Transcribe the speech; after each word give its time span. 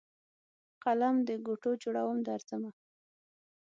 قلم 0.83 1.15
دګوټو 1.27 1.71
جوړوم 1.83 2.17
درځمه 2.27 2.71